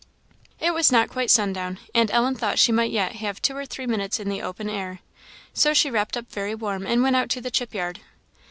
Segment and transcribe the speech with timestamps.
[0.59, 3.85] It was not quite sundown, and Ellen thought she might yet have two or three
[3.85, 5.01] minutes in the open air.
[5.53, 7.99] So she wrapped up very warm and went out to the chip yard.